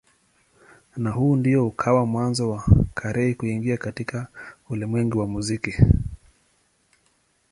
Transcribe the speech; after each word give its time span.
Na 0.97 1.11
huu 1.11 1.35
ndio 1.35 1.67
ukawa 1.67 2.05
mwanzo 2.05 2.49
wa 2.49 2.65
Carey 2.93 3.33
kuingia 3.35 3.77
katika 3.77 4.27
ulimwengu 4.69 5.19
wa 5.19 5.27
muziki. 5.27 5.75